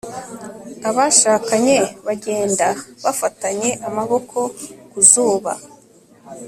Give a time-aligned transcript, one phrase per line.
[0.89, 2.67] Abashakanye bagenda
[3.03, 4.37] bafatanye amaboko
[4.91, 5.53] ku zuba